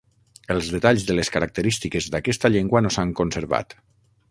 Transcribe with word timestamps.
Els 0.53 0.69
detalls 0.75 1.05
de 1.09 1.17
les 1.17 1.31
característiques 1.35 2.09
d'aquesta 2.15 2.53
llengua 2.55 2.85
no 2.87 2.93
s'han 2.97 3.15
conservat. 3.23 3.79